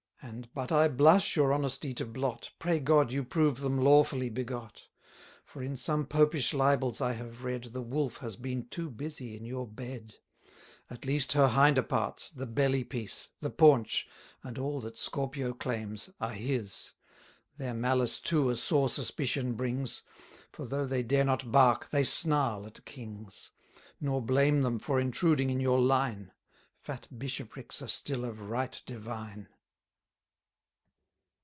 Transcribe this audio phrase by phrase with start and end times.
[0.23, 4.83] And, but I blush your honesty to blot, Pray God you prove them lawfully begot:
[5.43, 9.45] For in some Popish libels I have read, The Wolf has been too busy in
[9.45, 10.17] your bed;
[10.91, 14.07] At least her hinder parts, the belly piece, The paunch,
[14.43, 16.91] and all that Scorpio claims, are his.
[17.57, 20.03] Their malice too a sore suspicion brings;
[20.51, 23.51] For though they dare not bark, they snarl at kings:
[23.99, 26.31] 170 Nor blame them for intruding in your line;
[26.77, 29.47] Fat bishoprics are still of right divine.